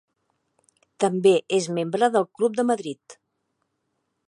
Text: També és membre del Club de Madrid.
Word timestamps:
També 1.05 1.33
és 1.59 1.67
membre 1.79 2.09
del 2.17 2.27
Club 2.39 2.59
de 2.61 2.65
Madrid. 2.73 3.19